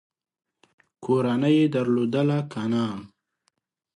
کورنۍ 1.03 1.55
یې 1.59 1.65
درلودله 1.73 2.39
که 2.51 2.61
نه؟ 2.71 2.85